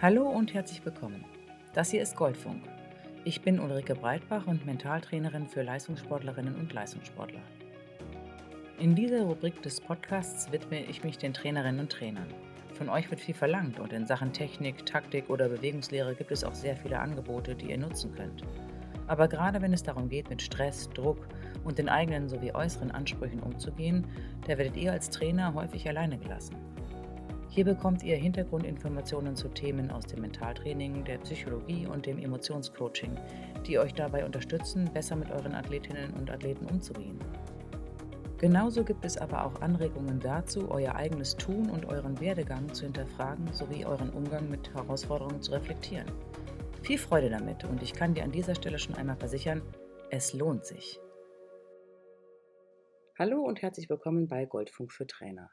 Hallo 0.00 0.28
und 0.28 0.54
herzlich 0.54 0.84
willkommen. 0.84 1.24
Das 1.74 1.90
hier 1.90 2.00
ist 2.00 2.14
Goldfunk. 2.14 2.62
Ich 3.24 3.42
bin 3.42 3.58
Ulrike 3.58 3.96
Breitbach 3.96 4.46
und 4.46 4.64
Mentaltrainerin 4.64 5.48
für 5.48 5.62
Leistungssportlerinnen 5.62 6.54
und 6.54 6.72
Leistungssportler. 6.72 7.40
In 8.78 8.94
dieser 8.94 9.22
Rubrik 9.22 9.60
des 9.62 9.80
Podcasts 9.80 10.52
widme 10.52 10.84
ich 10.84 11.02
mich 11.02 11.18
den 11.18 11.34
Trainerinnen 11.34 11.80
und 11.80 11.90
Trainern. 11.90 12.32
Von 12.74 12.88
euch 12.88 13.10
wird 13.10 13.20
viel 13.20 13.34
verlangt 13.34 13.80
und 13.80 13.92
in 13.92 14.06
Sachen 14.06 14.32
Technik, 14.32 14.86
Taktik 14.86 15.28
oder 15.30 15.48
Bewegungslehre 15.48 16.14
gibt 16.14 16.30
es 16.30 16.44
auch 16.44 16.54
sehr 16.54 16.76
viele 16.76 17.00
Angebote, 17.00 17.56
die 17.56 17.70
ihr 17.70 17.78
nutzen 17.78 18.14
könnt. 18.14 18.44
Aber 19.08 19.26
gerade 19.26 19.60
wenn 19.60 19.72
es 19.72 19.82
darum 19.82 20.08
geht, 20.08 20.30
mit 20.30 20.40
Stress, 20.42 20.88
Druck 20.90 21.26
und 21.64 21.78
den 21.78 21.88
eigenen 21.88 22.28
sowie 22.28 22.52
äußeren 22.52 22.90
Ansprüchen 22.90 23.40
umzugehen, 23.40 24.06
da 24.46 24.56
werdet 24.58 24.76
ihr 24.76 24.92
als 24.92 25.10
Trainer 25.10 25.54
häufig 25.54 25.88
alleine 25.88 26.18
gelassen. 26.18 26.56
Hier 27.48 27.64
bekommt 27.64 28.04
ihr 28.04 28.16
Hintergrundinformationen 28.16 29.34
zu 29.34 29.48
Themen 29.48 29.90
aus 29.90 30.06
dem 30.06 30.20
Mentaltraining, 30.20 31.02
der 31.04 31.18
Psychologie 31.18 31.86
und 31.86 32.06
dem 32.06 32.18
Emotionscoaching, 32.18 33.16
die 33.66 33.78
euch 33.78 33.94
dabei 33.94 34.24
unterstützen, 34.24 34.88
besser 34.92 35.16
mit 35.16 35.30
euren 35.30 35.54
Athletinnen 35.54 36.12
und 36.14 36.30
Athleten 36.30 36.66
umzugehen. 36.66 37.18
Genauso 38.36 38.84
gibt 38.84 39.04
es 39.04 39.16
aber 39.16 39.44
auch 39.44 39.60
Anregungen 39.62 40.20
dazu, 40.20 40.70
euer 40.70 40.94
eigenes 40.94 41.36
Tun 41.36 41.68
und 41.70 41.86
euren 41.86 42.20
Werdegang 42.20 42.72
zu 42.72 42.84
hinterfragen 42.84 43.52
sowie 43.52 43.84
euren 43.84 44.10
Umgang 44.10 44.48
mit 44.48 44.72
Herausforderungen 44.74 45.42
zu 45.42 45.52
reflektieren. 45.52 46.06
Viel 46.88 46.96
Freude 46.96 47.28
damit 47.28 47.64
und 47.64 47.82
ich 47.82 47.92
kann 47.92 48.14
dir 48.14 48.24
an 48.24 48.32
dieser 48.32 48.54
Stelle 48.54 48.78
schon 48.78 48.94
einmal 48.94 49.18
versichern, 49.18 49.60
es 50.10 50.32
lohnt 50.32 50.64
sich. 50.64 50.98
Hallo 53.18 53.42
und 53.42 53.60
herzlich 53.60 53.90
willkommen 53.90 54.26
bei 54.26 54.46
Goldfunk 54.46 54.90
für 54.90 55.06
Trainer. 55.06 55.50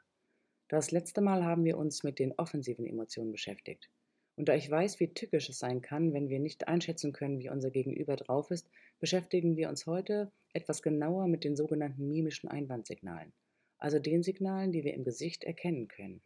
Das 0.68 0.92
letzte 0.92 1.20
Mal 1.20 1.44
haben 1.44 1.66
wir 1.66 1.76
uns 1.76 2.04
mit 2.04 2.18
den 2.20 2.32
offensiven 2.38 2.86
Emotionen 2.86 3.32
beschäftigt. 3.32 3.90
Und 4.36 4.48
da 4.48 4.54
ich 4.54 4.70
weiß, 4.70 4.98
wie 4.98 5.12
tückisch 5.12 5.50
es 5.50 5.58
sein 5.58 5.82
kann, 5.82 6.14
wenn 6.14 6.30
wir 6.30 6.40
nicht 6.40 6.68
einschätzen 6.68 7.12
können, 7.12 7.38
wie 7.38 7.50
unser 7.50 7.70
Gegenüber 7.70 8.16
drauf 8.16 8.50
ist, 8.50 8.70
beschäftigen 8.98 9.58
wir 9.58 9.68
uns 9.68 9.84
heute 9.84 10.32
etwas 10.54 10.80
genauer 10.80 11.28
mit 11.28 11.44
den 11.44 11.54
sogenannten 11.54 12.08
mimischen 12.08 12.48
Einwandsignalen, 12.48 13.34
also 13.76 13.98
den 13.98 14.22
Signalen, 14.22 14.72
die 14.72 14.84
wir 14.84 14.94
im 14.94 15.04
Gesicht 15.04 15.44
erkennen 15.44 15.86
können. 15.86 16.22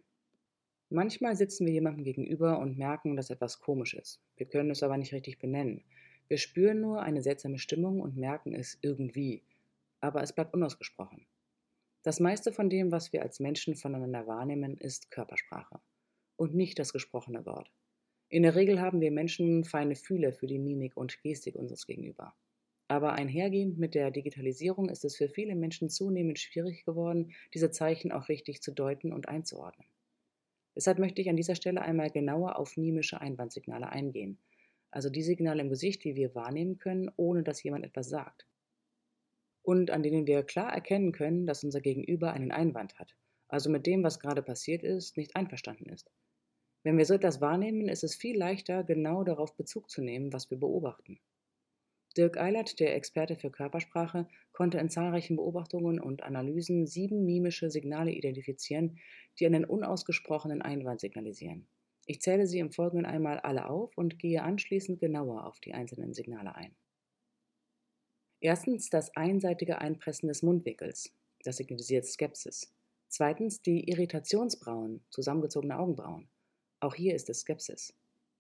Manchmal 0.93 1.37
sitzen 1.37 1.67
wir 1.67 1.73
jemandem 1.73 2.03
gegenüber 2.03 2.59
und 2.59 2.77
merken, 2.77 3.15
dass 3.15 3.31
etwas 3.31 3.61
komisch 3.61 3.95
ist. 3.95 4.21
Wir 4.37 4.47
können 4.47 4.71
es 4.71 4.83
aber 4.83 4.97
nicht 4.97 5.13
richtig 5.13 5.39
benennen. 5.39 5.85
Wir 6.27 6.37
spüren 6.37 6.81
nur 6.81 7.01
eine 7.03 7.23
seltsame 7.23 7.61
Stimmung 7.61 8.01
und 8.01 8.17
merken 8.17 8.53
es 8.53 8.77
irgendwie, 8.83 9.45
aber 10.01 10.21
es 10.21 10.33
bleibt 10.33 10.53
unausgesprochen. 10.53 11.27
Das 12.03 12.19
meiste 12.19 12.51
von 12.51 12.69
dem, 12.69 12.91
was 12.91 13.13
wir 13.13 13.23
als 13.23 13.39
Menschen 13.39 13.77
voneinander 13.77 14.27
wahrnehmen, 14.27 14.77
ist 14.77 15.13
Körpersprache 15.13 15.81
und 16.35 16.57
nicht 16.57 16.81
das 16.81 16.93
gesprochene 16.93 17.47
Wort. 17.47 17.71
In 18.29 18.43
der 18.43 18.57
Regel 18.57 18.81
haben 18.81 19.01
wir 19.01 19.13
Menschen 19.13 19.63
feine 19.63 19.95
Fühle 19.95 20.33
für 20.33 20.49
die 20.49 20.59
Mimik 20.59 20.97
und 20.97 21.23
Gestik 21.23 21.55
unseres 21.55 21.87
Gegenüber. 21.87 22.35
Aber 22.89 23.13
einhergehend 23.13 23.79
mit 23.79 23.95
der 23.95 24.11
Digitalisierung 24.11 24.89
ist 24.89 25.05
es 25.05 25.15
für 25.15 25.29
viele 25.29 25.55
Menschen 25.55 25.89
zunehmend 25.89 26.41
schwierig 26.41 26.85
geworden, 26.85 27.33
diese 27.55 27.71
Zeichen 27.71 28.11
auch 28.11 28.29
richtig 28.29 28.61
zu 28.61 28.73
deuten 28.73 29.13
und 29.13 29.29
einzuordnen. 29.29 29.87
Deshalb 30.77 30.99
möchte 30.99 31.21
ich 31.21 31.29
an 31.29 31.37
dieser 31.37 31.55
Stelle 31.55 31.83
einmal 31.83 32.11
genauer 32.11 32.59
auf 32.59 32.77
mimische 32.77 33.21
Einwandsignale 33.21 33.89
eingehen, 33.89 34.39
also 34.91 35.11
die 35.11 35.23
Signale 35.23 35.63
im 35.63 35.69
Gesicht, 35.69 36.05
die 36.05 36.17
wir 36.17 36.35
wahrnehmen 36.35 36.79
können, 36.79 37.11
ohne 37.17 37.43
dass 37.43 37.63
jemand 37.63 37.85
etwas 37.85 38.09
sagt 38.09 38.47
und 39.63 39.91
an 39.91 40.03
denen 40.03 40.27
wir 40.27 40.43
klar 40.43 40.73
erkennen 40.73 41.13
können, 41.13 41.47
dass 41.47 41.65
unser 41.65 41.81
Gegenüber 41.81 42.33
einen 42.33 42.51
Einwand 42.51 42.99
hat, 42.99 43.15
also 43.49 43.71
mit 43.71 43.87
dem, 43.87 44.03
was 44.03 44.19
gerade 44.19 44.43
passiert 44.43 44.83
ist, 44.83 45.17
nicht 45.17 45.37
einverstanden 45.37 45.89
ist. 45.91 46.11
Wenn 46.83 46.97
wir 46.97 47.05
so 47.05 47.15
etwas 47.15 47.41
wahrnehmen, 47.41 47.89
ist 47.89 48.05
es 48.05 48.15
viel 48.15 48.39
leichter, 48.39 48.85
genau 48.85 49.23
darauf 49.23 49.55
Bezug 49.57 49.91
zu 49.91 50.03
nehmen, 50.03 50.33
was 50.33 50.51
wir 50.51 50.59
beobachten. 50.59 51.21
Dirk 52.17 52.39
Eilert, 52.39 52.81
der 52.81 52.97
Experte 52.97 53.37
für 53.37 53.51
Körpersprache, 53.51 54.27
konnte 54.53 54.79
in 54.79 54.89
zahlreichen 54.89 55.37
Beobachtungen 55.37 56.01
und 56.01 56.23
Analysen 56.23 56.87
sieben 56.87 57.25
mimische 57.25 57.71
Signale 57.71 58.11
identifizieren, 58.11 58.99
die 59.39 59.47
einen 59.47 59.65
unausgesprochenen 59.65 60.61
Einwand 60.61 61.01
signalisieren. 61.01 61.69
Ich 62.07 62.21
zähle 62.21 62.47
sie 62.47 62.59
im 62.59 62.73
Folgenden 62.73 63.07
einmal 63.07 63.39
alle 63.39 63.69
auf 63.71 63.97
und 63.97 64.19
gehe 64.19 64.43
anschließend 64.43 64.99
genauer 64.99 65.47
auf 65.47 65.61
die 65.61 65.75
einzelnen 65.75 66.13
Signale 66.13 66.55
ein. 66.57 66.75
Erstens 68.41 68.91
das 68.91 69.15
einseitige 69.17 69.79
Einpressen 69.79 70.29
des 70.29 70.43
Mundwickels. 70.43 71.15
Das 71.45 71.59
signalisiert 71.59 72.07
Skepsis. 72.07 72.75
Zweitens 73.07 73.63
die 73.63 73.89
Irritationsbrauen, 73.89 75.05
zusammengezogene 75.11 75.79
Augenbrauen. 75.79 76.29
Auch 76.81 76.95
hier 76.95 77.15
ist 77.15 77.31
es 77.31 77.41
Skepsis. 77.41 77.95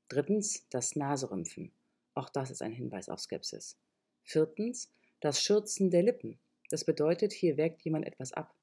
Drittens 0.09 0.69
das 0.70 0.97
Naserümpfen. 0.97 1.72
Auch 2.20 2.28
das 2.28 2.50
ist 2.50 2.60
ein 2.60 2.75
Hinweis 2.75 3.08
auf 3.08 3.19
Skepsis. 3.19 3.78
Viertens 4.25 4.92
das 5.20 5.42
Schürzen 5.42 5.91
der 5.91 6.03
Lippen. 6.03 6.38
Das 6.69 6.84
bedeutet, 6.84 7.32
hier 7.32 7.56
wägt 7.56 7.81
jemand 7.81 8.06
etwas 8.06 8.34
ab. 8.34 8.54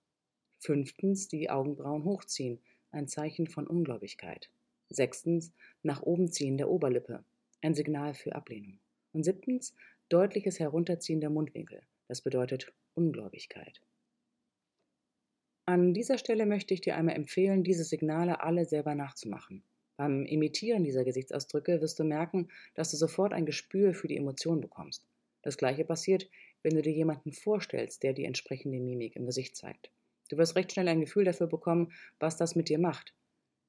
Fünftens 0.59 1.27
die 1.27 1.49
Augenbrauen 1.49 2.03
hochziehen, 2.03 2.59
ein 2.91 3.07
Zeichen 3.07 3.47
von 3.47 3.65
Ungläubigkeit. 3.65 4.51
Sechstens 4.89 5.53
nach 5.81 6.03
oben 6.03 6.31
ziehen 6.31 6.57
der 6.57 6.69
Oberlippe, 6.69 7.25
ein 7.63 7.73
Signal 7.73 8.13
für 8.13 8.35
Ablehnung. 8.35 8.79
Und 9.11 9.23
siebtens 9.23 9.73
deutliches 10.07 10.59
Herunterziehen 10.59 11.19
der 11.19 11.31
Mundwinkel. 11.31 11.81
Das 12.07 12.21
bedeutet 12.21 12.71
Ungläubigkeit. 12.93 13.81
An 15.65 15.95
dieser 15.95 16.19
Stelle 16.19 16.45
möchte 16.45 16.75
ich 16.75 16.81
dir 16.81 16.95
einmal 16.95 17.15
empfehlen, 17.15 17.63
diese 17.63 17.85
Signale 17.85 18.39
alle 18.41 18.65
selber 18.65 18.93
nachzumachen. 18.93 19.63
Beim 19.97 20.25
Imitieren 20.25 20.83
dieser 20.83 21.03
Gesichtsausdrücke 21.03 21.81
wirst 21.81 21.97
du 21.97 22.03
merken, 22.03 22.49
dass 22.75 22.91
du 22.91 22.97
sofort 22.97 23.33
ein 23.33 23.47
Gespür 23.47 23.95
für 23.95 24.07
die 24.07 24.17
Emotion 24.17 24.61
bekommst. 24.61 25.03
Das 25.41 25.57
gleiche 25.57 25.85
passiert, 25.85 26.29
wenn 26.61 26.75
du 26.75 26.83
dir 26.83 26.93
jemanden 26.93 27.33
vorstellst, 27.33 28.03
der 28.03 28.13
die 28.13 28.25
entsprechende 28.25 28.79
Mimik 28.79 29.15
im 29.15 29.25
Gesicht 29.25 29.55
zeigt. 29.55 29.91
Du 30.29 30.37
wirst 30.37 30.55
recht 30.55 30.71
schnell 30.71 30.87
ein 30.87 30.99
Gefühl 30.99 31.23
dafür 31.23 31.47
bekommen, 31.47 31.93
was 32.19 32.37
das 32.37 32.55
mit 32.55 32.69
dir 32.69 32.77
macht. 32.77 33.13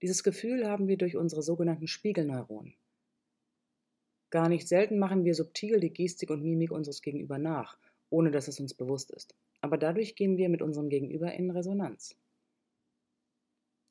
Dieses 0.03 0.23
Gefühl 0.23 0.69
haben 0.69 0.87
wir 0.87 0.99
durch 0.99 1.17
unsere 1.17 1.43
sogenannten 1.43 1.87
Spiegelneuronen. 1.87 2.75
Gar 4.31 4.51
nicht 4.51 4.69
selten 4.69 4.99
machen 4.99 5.25
wir 5.25 5.35
subtil 5.35 5.81
die 5.81 5.93
Gestik 5.93 6.29
und 6.31 6.43
Mimik 6.43 6.71
unseres 6.71 7.01
Gegenüber 7.01 7.39
nach, 7.39 7.79
ohne 8.11 8.31
dass 8.31 8.49
es 8.49 8.61
uns 8.61 8.75
bewusst 8.75 9.11
ist. 9.13 9.35
Aber 9.63 9.79
dadurch 9.79 10.15
gehen 10.15 10.37
wir 10.37 10.51
mit 10.51 10.61
unserem 10.61 10.91
Gegenüber 10.91 11.33
in 11.33 11.51
Resonanz. 11.51 12.17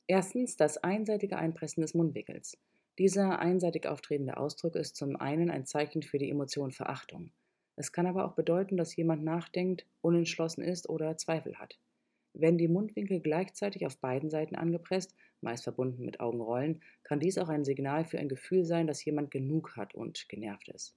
Erstens 0.09 0.55
das 0.55 0.77
einseitige 0.77 1.37
Einpressen 1.37 1.81
des 1.81 1.93
Mundwickels. 1.93 2.57
Dieser 2.97 3.39
einseitig 3.39 3.87
auftretende 3.87 4.37
Ausdruck 4.37 4.77
ist 4.77 4.95
zum 4.95 5.17
einen 5.17 5.51
ein 5.51 5.65
Zeichen 5.65 6.01
für 6.01 6.17
die 6.17 6.29
Emotion 6.29 6.71
Verachtung. 6.71 7.31
Es 7.75 7.91
kann 7.91 8.07
aber 8.07 8.23
auch 8.23 8.33
bedeuten, 8.33 8.77
dass 8.77 8.95
jemand 8.95 9.25
nachdenkt, 9.25 9.85
unentschlossen 9.99 10.63
ist 10.63 10.87
oder 10.87 11.17
Zweifel 11.17 11.59
hat. 11.59 11.77
Wenn 12.33 12.57
die 12.57 12.69
Mundwinkel 12.69 13.19
gleichzeitig 13.19 13.85
auf 13.85 13.97
beiden 13.97 14.29
Seiten 14.29 14.55
angepresst, 14.55 15.13
meist 15.41 15.65
verbunden 15.65 16.05
mit 16.05 16.21
Augenrollen, 16.21 16.81
kann 17.03 17.19
dies 17.19 17.37
auch 17.37 17.49
ein 17.49 17.65
Signal 17.65 18.05
für 18.05 18.17
ein 18.17 18.29
Gefühl 18.29 18.63
sein, 18.63 18.87
dass 18.87 19.03
jemand 19.03 19.29
genug 19.29 19.75
hat 19.75 19.93
und 19.93 20.29
genervt 20.29 20.69
ist. 20.69 20.95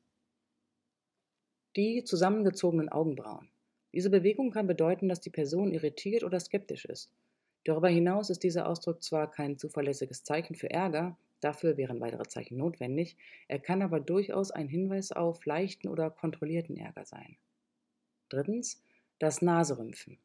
Die 1.74 2.04
zusammengezogenen 2.04 2.88
Augenbrauen. 2.88 3.50
Diese 3.92 4.08
Bewegung 4.08 4.52
kann 4.52 4.68
bedeuten, 4.68 5.08
dass 5.08 5.20
die 5.20 5.30
Person 5.30 5.72
irritiert 5.72 6.22
oder 6.22 6.38
skeptisch 6.38 6.84
ist. 6.84 7.10
Darüber 7.64 7.88
hinaus 7.88 8.30
ist 8.30 8.42
dieser 8.42 8.68
Ausdruck 8.68 9.02
zwar 9.02 9.30
kein 9.30 9.58
zuverlässiges 9.58 10.24
Zeichen 10.24 10.54
für 10.54 10.70
Ärger, 10.70 11.16
dafür 11.40 11.76
wären 11.76 12.00
weitere 12.00 12.26
Zeichen 12.26 12.56
notwendig, 12.56 13.16
er 13.48 13.58
kann 13.58 13.82
aber 13.82 14.00
durchaus 14.00 14.50
ein 14.50 14.68
Hinweis 14.68 15.12
auf 15.12 15.44
leichten 15.44 15.88
oder 15.88 16.10
kontrollierten 16.10 16.76
Ärger 16.76 17.04
sein. 17.04 17.36
Drittens, 18.28 18.82
das 19.18 19.42
Naserümpfen. 19.42 20.18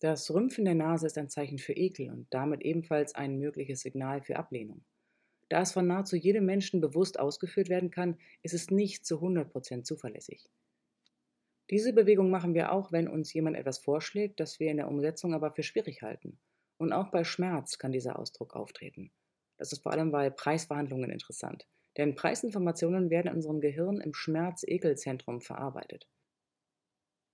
Das 0.00 0.30
Rümpfen 0.30 0.64
der 0.64 0.74
Nase 0.74 1.06
ist 1.06 1.18
ein 1.18 1.28
Zeichen 1.28 1.58
für 1.58 1.74
Ekel 1.74 2.10
und 2.10 2.26
damit 2.30 2.62
ebenfalls 2.62 3.14
ein 3.14 3.38
mögliches 3.38 3.80
Signal 3.80 4.22
für 4.22 4.36
Ablehnung. 4.36 4.82
Da 5.50 5.60
es 5.60 5.72
von 5.72 5.86
nahezu 5.86 6.16
jedem 6.16 6.46
Menschen 6.46 6.80
bewusst 6.80 7.18
ausgeführt 7.18 7.68
werden 7.68 7.90
kann, 7.90 8.16
ist 8.42 8.54
es 8.54 8.70
nicht 8.70 9.04
zu 9.04 9.16
100% 9.16 9.82
zuverlässig. 9.82 10.48
Diese 11.70 11.92
Bewegung 11.92 12.30
machen 12.30 12.54
wir 12.54 12.72
auch, 12.72 12.90
wenn 12.90 13.06
uns 13.06 13.32
jemand 13.32 13.56
etwas 13.56 13.78
vorschlägt, 13.78 14.40
das 14.40 14.58
wir 14.58 14.72
in 14.72 14.78
der 14.78 14.88
Umsetzung 14.88 15.34
aber 15.34 15.52
für 15.52 15.62
schwierig 15.62 16.02
halten. 16.02 16.40
Und 16.78 16.92
auch 16.92 17.10
bei 17.10 17.22
Schmerz 17.22 17.78
kann 17.78 17.92
dieser 17.92 18.18
Ausdruck 18.18 18.56
auftreten. 18.56 19.12
Das 19.56 19.72
ist 19.72 19.82
vor 19.82 19.92
allem 19.92 20.10
bei 20.10 20.30
Preisverhandlungen 20.30 21.10
interessant, 21.10 21.68
denn 21.96 22.16
Preisinformationen 22.16 23.10
werden 23.10 23.28
in 23.28 23.34
unserem 23.34 23.60
Gehirn 23.60 24.00
im 24.00 24.14
Schmerz-Ekel-Zentrum 24.14 25.42
verarbeitet. 25.42 26.08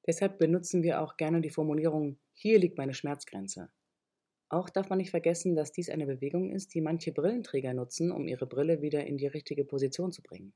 Deshalb 0.06 0.38
benutzen 0.38 0.82
wir 0.82 1.00
auch 1.00 1.16
gerne 1.16 1.40
die 1.40 1.50
Formulierung 1.50 2.18
hier 2.32 2.58
liegt 2.58 2.76
meine 2.76 2.92
Schmerzgrenze. 2.92 3.70
Auch 4.50 4.68
darf 4.68 4.90
man 4.90 4.98
nicht 4.98 5.10
vergessen, 5.10 5.56
dass 5.56 5.72
dies 5.72 5.88
eine 5.88 6.06
Bewegung 6.06 6.50
ist, 6.50 6.74
die 6.74 6.82
manche 6.82 7.10
Brillenträger 7.10 7.72
nutzen, 7.72 8.12
um 8.12 8.28
ihre 8.28 8.46
Brille 8.46 8.82
wieder 8.82 9.06
in 9.06 9.16
die 9.16 9.26
richtige 9.26 9.64
Position 9.64 10.12
zu 10.12 10.22
bringen. 10.22 10.52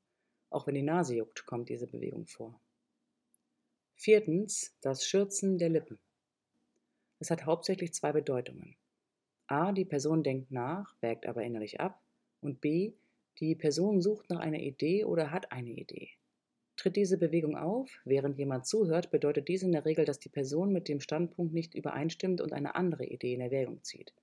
Auch 0.51 0.67
wenn 0.67 0.75
die 0.75 0.83
Nase 0.83 1.15
juckt, 1.15 1.47
kommt 1.47 1.71
diese 1.71 1.87
Bewegung 1.87 2.27
vor. 2.27 2.61
Viertens, 4.03 4.75
das 4.81 5.07
Schürzen 5.07 5.59
der 5.59 5.69
Lippen. 5.69 5.99
Es 7.19 7.31
hat 7.31 7.45
hauptsächlich 7.45 7.93
zwei 7.93 8.13
Bedeutungen. 8.13 8.79
A, 9.47 9.73
die 9.73 9.85
Person 9.85 10.23
denkt 10.23 10.51
nach, 10.51 10.97
wägt 11.03 11.27
aber 11.27 11.43
innerlich 11.43 11.81
ab. 11.81 12.03
Und 12.41 12.63
B, 12.63 12.95
die 13.41 13.55
Person 13.55 14.01
sucht 14.01 14.31
nach 14.31 14.41
einer 14.41 14.61
Idee 14.61 15.05
oder 15.05 15.31
hat 15.31 15.53
eine 15.53 15.73
Idee. 15.73 16.09
Tritt 16.77 16.97
diese 16.97 17.19
Bewegung 17.19 17.59
auf, 17.59 17.91
während 18.07 18.39
jemand 18.39 18.67
zuhört, 18.67 19.11
bedeutet 19.11 19.49
dies 19.49 19.63
in 19.63 19.73
der 19.73 19.85
Regel, 19.85 20.07
dass 20.07 20.19
die 20.19 20.31
Person 20.31 20.73
mit 20.73 20.89
dem 20.89 21.01
Standpunkt 21.01 21.53
nicht 21.53 21.75
übereinstimmt 21.75 22.41
und 22.41 22.55
eine 22.55 22.77
andere 22.77 23.05
Idee 23.05 23.35
in 23.35 23.43
Erwägung 23.43 23.85
zieht. 23.85 24.15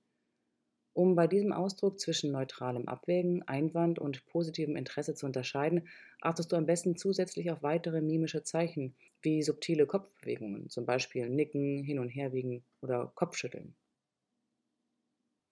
Um 0.98 1.14
bei 1.14 1.28
diesem 1.28 1.52
Ausdruck 1.52 2.00
zwischen 2.00 2.32
neutralem 2.32 2.88
Abwägen, 2.88 3.46
Einwand 3.46 4.00
und 4.00 4.26
positivem 4.26 4.74
Interesse 4.74 5.14
zu 5.14 5.26
unterscheiden, 5.26 5.86
achtest 6.20 6.50
du 6.50 6.56
am 6.56 6.66
besten 6.66 6.96
zusätzlich 6.96 7.52
auf 7.52 7.62
weitere 7.62 8.00
mimische 8.00 8.42
Zeichen 8.42 8.96
wie 9.22 9.44
subtile 9.44 9.86
Kopfbewegungen, 9.86 10.68
zum 10.70 10.86
Beispiel 10.86 11.28
Nicken, 11.28 11.84
Hin- 11.84 12.00
und 12.00 12.08
Herwiegen 12.08 12.64
oder 12.80 13.12
Kopfschütteln. 13.14 13.76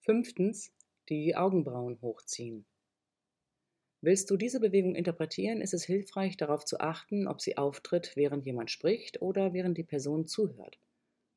Fünftens, 0.01 0.73
die 1.07 1.37
Augenbrauen 1.37 1.97
hochziehen. 2.01 2.65
Willst 4.01 4.29
du 4.29 4.35
diese 4.35 4.59
Bewegung 4.59 4.95
interpretieren, 4.95 5.61
ist 5.61 5.73
es 5.73 5.85
hilfreich, 5.85 6.35
darauf 6.35 6.65
zu 6.65 6.81
achten, 6.81 7.25
ob 7.25 7.39
sie 7.39 7.57
auftritt, 7.57 8.17
während 8.17 8.45
jemand 8.45 8.69
spricht 8.69 9.21
oder 9.21 9.53
während 9.53 9.77
die 9.77 9.85
Person 9.85 10.27
zuhört. 10.27 10.77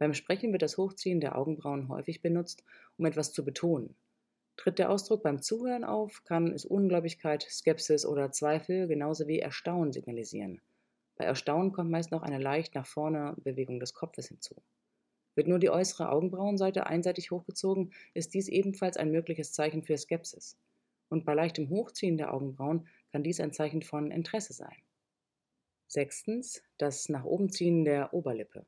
Beim 0.00 0.14
Sprechen 0.14 0.50
wird 0.52 0.62
das 0.62 0.79
Hochziehen 0.79 1.20
der 1.20 1.37
Augenbrauen 1.37 1.91
häufig 1.91 2.23
benutzt, 2.23 2.64
um 2.97 3.05
etwas 3.05 3.35
zu 3.35 3.44
betonen. 3.44 3.94
Tritt 4.56 4.79
der 4.79 4.88
Ausdruck 4.88 5.23
beim 5.23 5.43
Zuhören 5.43 5.85
auf, 5.85 6.25
kann 6.25 6.52
es 6.52 6.64
Ungläubigkeit, 6.64 7.43
Skepsis 7.43 8.06
oder 8.06 8.32
Zweifel 8.32 8.88
genauso 8.88 9.29
wie 9.29 9.41
Erstaunen 9.41 9.93
signalisieren. 9.93 10.62
Bei 11.17 11.26
Erstaunen 11.26 11.73
kommt 11.73 11.91
meist 11.91 12.12
noch 12.12 12.23
eine 12.23 12.38
leicht 12.38 12.75
nach 12.75 12.87
vorne 12.87 13.35
Bewegung 13.44 13.79
des 13.79 13.93
Kopfes 13.93 14.29
hinzu. 14.29 14.55
Wird 15.35 15.49
nur 15.49 15.58
die 15.58 15.69
äußere 15.69 16.08
Augenbrauenseite 16.08 16.87
einseitig 16.87 17.31
hochgezogen, 17.31 17.93
ist 18.14 18.32
dies 18.32 18.49
ebenfalls 18.49 18.96
ein 18.96 19.11
mögliches 19.11 19.53
Zeichen 19.53 19.82
für 19.82 19.99
Skepsis. 19.99 20.56
Und 21.11 21.26
bei 21.26 21.35
leichtem 21.35 21.69
Hochziehen 21.69 22.17
der 22.17 22.32
Augenbrauen 22.32 22.88
kann 23.12 23.23
dies 23.23 23.38
ein 23.38 23.53
Zeichen 23.53 23.82
von 23.82 24.11
Interesse 24.11 24.55
sein. 24.55 24.76
Sechstens, 25.88 26.62
das 26.79 27.11
nach 27.11 27.25
oben 27.25 27.50
ziehen 27.50 27.85
der 27.85 28.14
Oberlippe. 28.14 28.64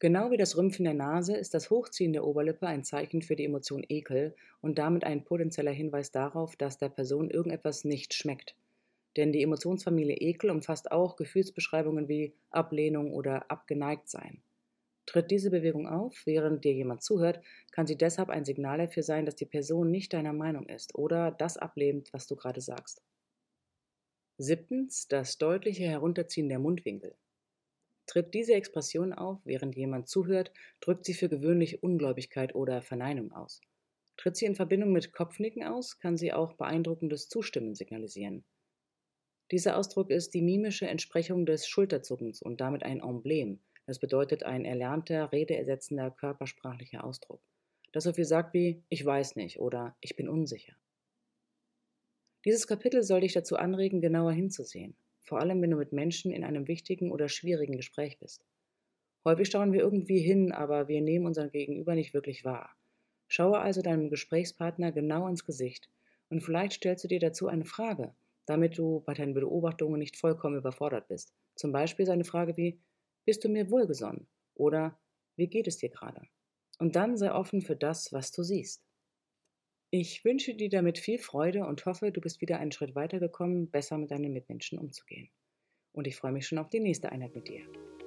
Genau 0.00 0.30
wie 0.30 0.36
das 0.36 0.56
Rümpfen 0.56 0.84
der 0.84 0.94
Nase 0.94 1.36
ist 1.36 1.54
das 1.54 1.70
Hochziehen 1.70 2.12
der 2.12 2.24
Oberlippe 2.24 2.66
ein 2.66 2.82
Zeichen 2.84 3.22
für 3.22 3.36
die 3.36 3.44
Emotion 3.44 3.84
Ekel 3.88 4.34
und 4.60 4.78
damit 4.78 5.04
ein 5.04 5.24
potenzieller 5.24 5.70
Hinweis 5.70 6.10
darauf, 6.10 6.56
dass 6.56 6.78
der 6.78 6.88
Person 6.88 7.30
irgendetwas 7.30 7.84
nicht 7.84 8.12
schmeckt. 8.12 8.56
Denn 9.16 9.32
die 9.32 9.42
Emotionsfamilie 9.42 10.16
Ekel 10.16 10.50
umfasst 10.50 10.90
auch 10.90 11.14
Gefühlsbeschreibungen 11.16 12.08
wie 12.08 12.34
Ablehnung 12.50 13.12
oder 13.12 13.50
abgeneigt 13.50 14.08
sein. 14.08 14.42
Tritt 15.06 15.30
diese 15.30 15.50
Bewegung 15.50 15.86
auf, 15.86 16.22
während 16.24 16.64
dir 16.64 16.72
jemand 16.72 17.02
zuhört, 17.02 17.40
kann 17.70 17.86
sie 17.86 17.96
deshalb 17.96 18.30
ein 18.30 18.44
Signal 18.44 18.78
dafür 18.78 19.02
sein, 19.02 19.26
dass 19.26 19.36
die 19.36 19.46
Person 19.46 19.90
nicht 19.90 20.12
deiner 20.12 20.32
Meinung 20.32 20.66
ist 20.66 20.94
oder 20.96 21.30
das 21.30 21.56
ablehnt, 21.56 22.12
was 22.12 22.26
du 22.26 22.34
gerade 22.34 22.60
sagst. 22.60 23.02
Siebtens, 24.38 25.06
das 25.06 25.38
deutliche 25.38 25.84
Herunterziehen 25.84 26.48
der 26.48 26.58
Mundwinkel. 26.58 27.14
Tritt 28.06 28.34
diese 28.34 28.54
Expression 28.54 29.12
auf, 29.12 29.40
während 29.44 29.76
jemand 29.76 30.08
zuhört, 30.08 30.52
drückt 30.80 31.04
sie 31.04 31.14
für 31.14 31.28
gewöhnlich 31.28 31.82
Ungläubigkeit 31.82 32.54
oder 32.54 32.82
Verneinung 32.82 33.32
aus. 33.32 33.60
Tritt 34.16 34.36
sie 34.36 34.44
in 34.44 34.54
Verbindung 34.54 34.92
mit 34.92 35.12
Kopfnicken 35.12 35.64
aus, 35.64 35.98
kann 35.98 36.16
sie 36.16 36.32
auch 36.32 36.52
beeindruckendes 36.54 37.28
Zustimmen 37.28 37.74
signalisieren. 37.74 38.44
Dieser 39.50 39.76
Ausdruck 39.76 40.10
ist 40.10 40.34
die 40.34 40.42
mimische 40.42 40.86
Entsprechung 40.86 41.46
des 41.46 41.66
Schulterzuckens 41.66 42.42
und 42.42 42.60
damit 42.60 42.82
ein 42.82 43.00
Emblem. 43.00 43.60
Das 43.86 43.98
bedeutet 43.98 44.42
ein 44.42 44.64
erlernter, 44.64 45.32
redeersetzender 45.32 46.10
körpersprachlicher 46.10 47.04
Ausdruck. 47.04 47.42
Das 47.92 48.04
so 48.04 48.12
viel 48.12 48.24
sagt 48.24 48.54
wie 48.54 48.82
ich 48.88 49.04
weiß 49.04 49.36
nicht 49.36 49.58
oder 49.58 49.96
ich 50.00 50.16
bin 50.16 50.28
unsicher. 50.28 50.74
Dieses 52.44 52.66
Kapitel 52.66 53.02
soll 53.02 53.20
dich 53.20 53.32
dazu 53.32 53.56
anregen, 53.56 54.00
genauer 54.00 54.32
hinzusehen 54.32 54.96
vor 55.24 55.40
allem 55.40 55.60
wenn 55.62 55.70
du 55.70 55.76
mit 55.76 55.92
Menschen 55.92 56.30
in 56.30 56.44
einem 56.44 56.68
wichtigen 56.68 57.10
oder 57.10 57.28
schwierigen 57.28 57.76
Gespräch 57.76 58.18
bist. 58.18 58.44
Häufig 59.24 59.50
schauen 59.50 59.72
wir 59.72 59.80
irgendwie 59.80 60.20
hin, 60.20 60.52
aber 60.52 60.86
wir 60.88 61.00
nehmen 61.00 61.26
unseren 61.26 61.50
Gegenüber 61.50 61.94
nicht 61.94 62.14
wirklich 62.14 62.44
wahr. 62.44 62.70
Schaue 63.26 63.58
also 63.58 63.82
deinem 63.82 64.10
Gesprächspartner 64.10 64.92
genau 64.92 65.26
ins 65.26 65.46
Gesicht 65.46 65.90
und 66.28 66.42
vielleicht 66.42 66.74
stellst 66.74 67.04
du 67.04 67.08
dir 67.08 67.20
dazu 67.20 67.48
eine 67.48 67.64
Frage, 67.64 68.14
damit 68.46 68.76
du 68.76 69.00
bei 69.06 69.14
deinen 69.14 69.34
Beobachtungen 69.34 69.98
nicht 69.98 70.16
vollkommen 70.16 70.56
überfordert 70.56 71.08
bist. 71.08 71.34
Zum 71.56 71.72
Beispiel 71.72 72.06
so 72.06 72.12
eine 72.12 72.24
Frage 72.24 72.56
wie, 72.56 72.80
bist 73.24 73.44
du 73.44 73.48
mir 73.48 73.70
wohlgesonnen? 73.70 74.28
Oder 74.54 74.98
wie 75.36 75.48
geht 75.48 75.66
es 75.66 75.78
dir 75.78 75.88
gerade? 75.88 76.22
Und 76.78 76.96
dann 76.96 77.16
sei 77.16 77.32
offen 77.32 77.62
für 77.62 77.76
das, 77.76 78.12
was 78.12 78.30
du 78.32 78.42
siehst. 78.42 78.84
Ich 79.96 80.24
wünsche 80.24 80.56
dir 80.56 80.68
damit 80.68 80.98
viel 80.98 81.20
Freude 81.20 81.66
und 81.66 81.86
hoffe, 81.86 82.10
du 82.10 82.20
bist 82.20 82.40
wieder 82.40 82.58
einen 82.58 82.72
Schritt 82.72 82.96
weitergekommen, 82.96 83.70
besser 83.70 83.96
mit 83.96 84.10
deinen 84.10 84.32
Mitmenschen 84.32 84.76
umzugehen. 84.76 85.30
Und 85.92 86.08
ich 86.08 86.16
freue 86.16 86.32
mich 86.32 86.48
schon 86.48 86.58
auf 86.58 86.68
die 86.68 86.80
nächste 86.80 87.12
Einheit 87.12 87.36
mit 87.36 87.46
dir. 87.46 87.60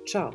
Ciao! 0.06 0.32